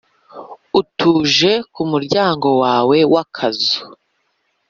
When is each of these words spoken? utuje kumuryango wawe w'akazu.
utuje 0.79 1.51
kumuryango 1.73 2.47
wawe 2.61 2.97
w'akazu. 3.13 3.77